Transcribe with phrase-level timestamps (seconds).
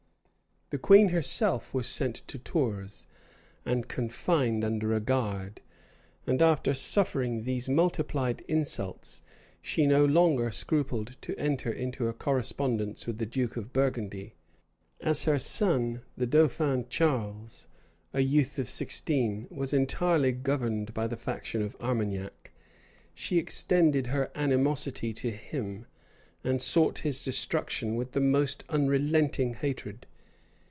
[0.73, 3.05] The queen herself was sent to Tours,
[3.65, 5.59] and confined under a guard;[]
[6.25, 9.21] and after suffering these multiplied insults,
[9.61, 14.35] she no longer scrupled to enter into a correspondence with the duke of Burgundy.
[15.01, 17.67] As her son, the dauphin Charles,
[18.13, 22.53] a youth of sixteen, was entirely governed by the faction of Armagnac,
[23.13, 25.85] she extended her animosity to him,
[26.45, 30.07] and sought his destruction with the most unrelenting hatred.